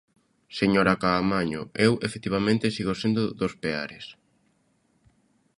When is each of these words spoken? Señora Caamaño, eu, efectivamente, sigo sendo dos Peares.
Señora 0.59 0.99
Caamaño, 1.01 1.61
eu, 1.87 1.93
efectivamente, 2.07 2.73
sigo 2.75 2.93
sendo 3.01 3.21
dos 3.39 3.53
Peares. 3.61 4.05